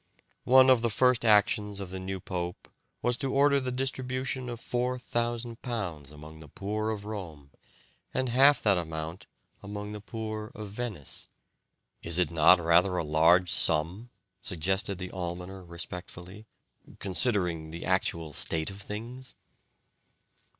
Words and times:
One 0.49 0.71
of 0.71 0.81
the 0.81 0.89
first 0.89 1.23
actions 1.23 1.79
of 1.79 1.91
the 1.91 1.99
new 1.99 2.19
pope 2.19 2.67
was 3.03 3.15
to 3.17 3.31
order 3.31 3.59
the 3.59 3.71
distribution 3.71 4.49
of 4.49 4.59
four 4.59 4.97
thousand 4.97 5.61
pounds 5.61 6.11
amongst 6.11 6.41
the 6.41 6.47
poor 6.47 6.89
of 6.89 7.05
Rome, 7.05 7.51
and 8.11 8.27
half 8.27 8.63
that 8.63 8.79
amount 8.79 9.27
amongst 9.61 9.93
the 9.93 10.01
poor 10.01 10.51
of 10.55 10.71
Venice. 10.71 11.27
"Is 12.01 12.17
it 12.17 12.31
not 12.31 12.59
rather 12.59 12.97
a 12.97 13.03
large 13.03 13.51
sum?" 13.51 14.09
suggested 14.41 14.97
the 14.97 15.11
almoner 15.11 15.63
respectfully, 15.63 16.47
"considering 16.97 17.69
the 17.69 17.85
actual 17.85 18.33
state 18.33 18.71
of 18.71 18.81
things?" 18.81 19.35